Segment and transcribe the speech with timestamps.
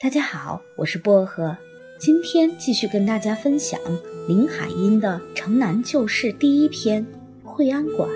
[0.00, 1.56] 大家好，我是薄荷，
[1.98, 3.80] 今天继续跟大家分享
[4.28, 7.04] 林海音的《城南旧事》第一篇
[7.42, 8.08] 《惠安馆》。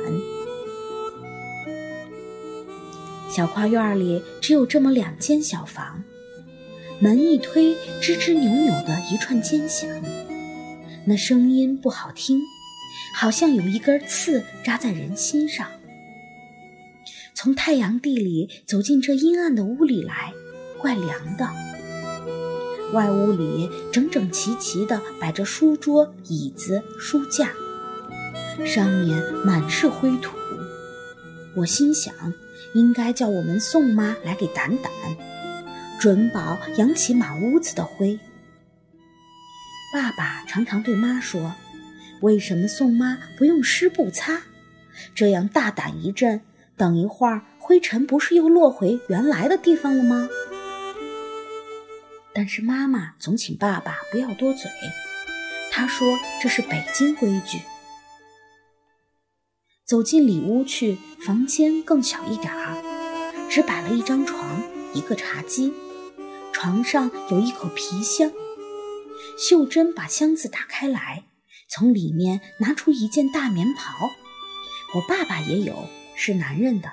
[3.28, 6.04] 小花院里只有这么两间小房，
[7.00, 9.90] 门一推，吱吱扭扭的一串尖响，
[11.04, 12.40] 那声音不好听，
[13.16, 15.66] 好像有一根刺扎在人心上。
[17.34, 20.32] 从太阳地里走进这阴暗的屋里来，
[20.78, 21.71] 怪凉的。
[22.92, 27.50] 外屋里整整齐齐地摆着书桌、椅子、书架，
[28.66, 30.36] 上面满是灰土。
[31.56, 32.14] 我心想，
[32.74, 34.88] 应该叫我们宋妈来给掸掸，
[35.98, 38.18] 准保扬起满屋子的灰。
[39.92, 41.54] 爸爸常常对妈说
[42.20, 44.42] ：“为什么宋妈不用湿布擦？
[45.14, 46.42] 这样大掸一阵，
[46.76, 50.28] 等一会儿灰尘不是又落回原来的地方了吗？”
[52.34, 54.70] 但是妈妈总请爸爸不要多嘴，
[55.70, 57.60] 她说这是北京规矩。
[59.84, 62.82] 走进里屋去，房间更小一点儿，
[63.50, 64.62] 只摆了一张床，
[64.94, 65.74] 一个茶几，
[66.52, 68.32] 床上有一口皮箱。
[69.38, 71.24] 秀珍把箱子打开来，
[71.68, 74.10] 从里面拿出一件大棉袍，
[74.94, 76.92] 我爸爸也有，是男人的。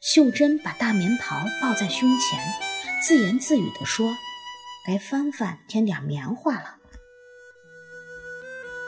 [0.00, 2.73] 秀珍把大棉袍抱在胸前。
[3.02, 4.16] 自言自语地说
[4.86, 6.76] ：“该翻翻添点棉花了。”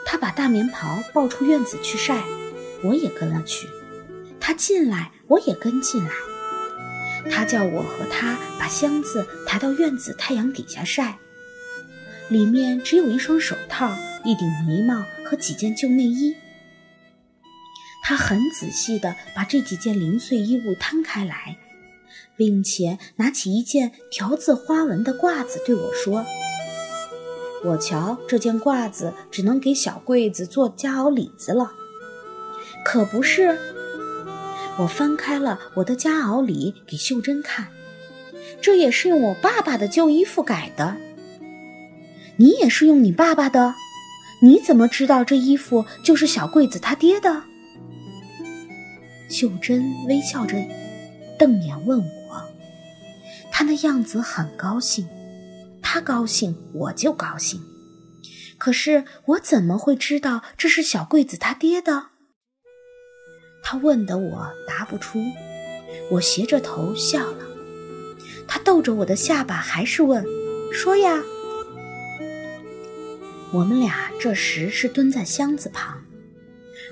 [0.07, 2.25] 他把大棉袍抱出院子去晒，
[2.83, 3.69] 我也跟了去。
[4.41, 6.11] 他进来，我也跟进来。
[7.31, 11.19] 他叫我和他把箱子抬到院子太阳底下晒，
[12.29, 16.35] 里面只有一双手套、一顶呢帽和几件旧内衣。
[18.03, 21.59] 他很仔细地把这几件零碎衣物摊开来。
[22.37, 26.25] 并且拿起一件条字花纹的褂子对我说
[27.65, 31.73] ：“我瞧这件褂子只能给小柜子做夹袄里子了。”
[32.85, 33.59] 可不是。
[34.79, 37.69] 我翻开了我的夹袄里给秀珍看，
[38.61, 40.97] 这也是用我爸爸的旧衣服改的。
[42.37, 43.75] 你也是用你爸爸的？
[44.43, 47.45] 你怎么知道这衣服就是小柜子他爹的？
[49.31, 50.63] 秀珍微笑着，
[51.39, 52.26] 瞪眼问我。
[53.59, 55.09] 他那样子很高兴，
[55.83, 57.59] 他高兴我就高兴。
[58.59, 62.09] 可是我怎么会知道这是小桂子他爹的？
[63.63, 65.23] 他问的我答不出，
[66.11, 67.47] 我斜着头笑了。
[68.47, 70.23] 他逗着我的下巴，还是问
[70.71, 71.23] ：“说呀。”
[73.55, 76.05] 我们俩这时是蹲在箱子旁，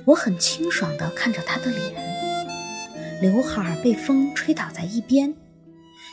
[0.07, 5.37] 我很清爽地看着他的脸，刘海被风吹倒在一边。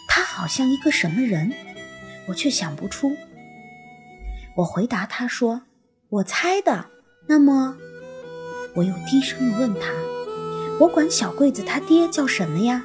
[0.08, 1.54] 他好像一个什么人，
[2.28, 3.16] 我却想不出。
[4.58, 5.62] 我回答他说
[6.10, 6.86] ：“我猜的。”
[7.28, 7.78] 那么，
[8.76, 9.92] 我又低声的问他
[10.82, 12.84] ：“我管小桂子他爹叫什么呀？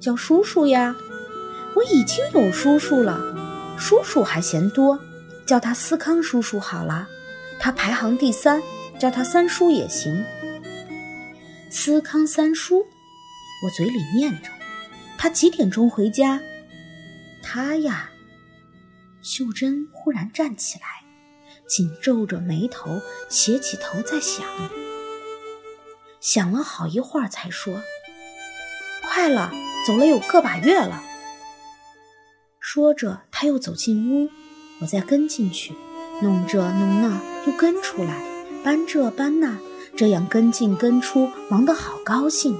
[0.00, 0.94] 叫叔叔呀？
[1.74, 3.20] 我已经有叔叔了，
[3.78, 4.98] 叔叔还嫌多，
[5.46, 7.08] 叫他思康叔叔好了。
[7.58, 8.62] 他排行第三，
[8.98, 10.24] 叫他三叔也行。
[11.70, 12.86] 思康三叔，
[13.64, 14.50] 我嘴里念着。”
[15.18, 16.40] 他几点钟回家？
[17.42, 18.10] 他呀，
[19.20, 21.04] 秀珍忽然站起来，
[21.68, 24.46] 紧皱着眉头，斜起头在想，
[26.20, 27.82] 想了好一会儿才说
[29.02, 29.52] ：“快了，
[29.84, 31.02] 走了有个把月了。”
[32.60, 34.30] 说着，他又走进屋，
[34.80, 35.74] 我再跟进去，
[36.22, 38.22] 弄这弄那，又跟出来，
[38.62, 39.58] 搬这搬那，
[39.96, 42.56] 这样跟进跟出，忙得好高兴。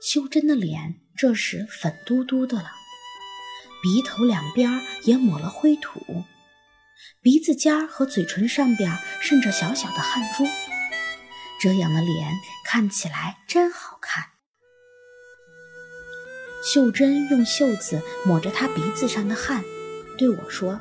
[0.00, 2.70] 秀珍的脸这时粉嘟嘟的了，
[3.82, 6.22] 鼻头两边也抹了灰土，
[7.20, 10.44] 鼻子尖和嘴唇上边渗着小小的汗珠，
[11.60, 12.32] 这样的脸
[12.64, 14.24] 看起来真好看。
[16.62, 19.64] 秀珍用袖子抹着她鼻子上的汗，
[20.16, 20.78] 对我说：“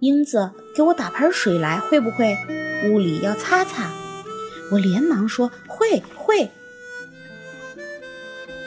[0.00, 2.36] 英子，给我打盆水来，会不会？
[2.86, 3.92] 屋里要擦擦。”
[4.72, 6.50] 我连忙说：“会，会。”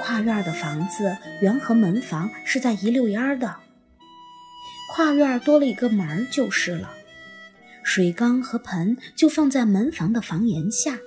[0.03, 3.55] 跨院的房子，原和门房是在一溜烟的。
[4.91, 6.91] 跨院多了一个门就是了。
[7.83, 10.99] 水缸和盆就放在门房的房檐下。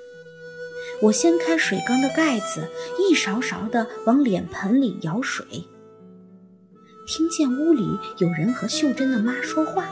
[1.02, 5.44] 我掀开水缸的盖子，一勺勺的往脸盆里舀水。
[7.06, 9.87] 听见屋里有人和秀珍的妈说话：“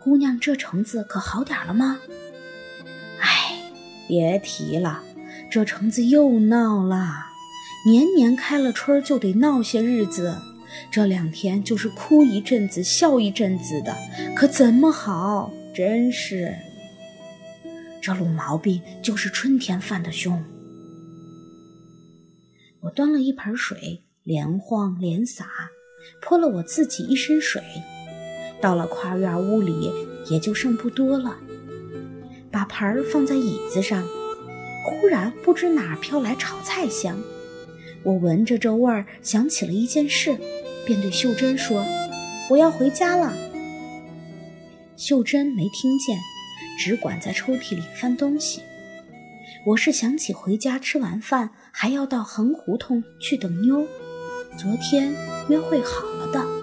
[0.00, 2.00] 姑娘，这橙子可好点了吗？”
[3.22, 3.72] 哎，
[4.08, 5.04] 别提了。
[5.50, 7.26] 这橙子又闹了，
[7.86, 10.36] 年年开了春就得闹些日子，
[10.90, 13.96] 这两天就是哭一阵子笑一阵子的，
[14.34, 15.52] 可怎么好？
[15.74, 16.54] 真是，
[18.02, 20.42] 这老毛病就是春天犯的凶。
[22.80, 25.46] 我端了一盆水，连晃连洒，
[26.20, 27.62] 泼了我自己一身水。
[28.60, 29.90] 到了跨院屋里，
[30.30, 31.36] 也就剩不多了。
[32.50, 34.06] 把盆儿放在椅子上，
[34.84, 37.18] 忽然不知哪儿飘来炒菜香。
[38.02, 40.36] 我闻着这味儿想起了一件事
[40.84, 41.84] 便对秀珍说
[42.50, 43.32] 我要回家了。
[44.96, 46.18] 秀珍没听见
[46.78, 48.60] 只管在抽屉里翻东西。
[49.64, 53.86] 我是想起回家吃完饭还要到横胡同去等妞
[54.58, 55.14] 昨天
[55.48, 56.62] 约会好了的。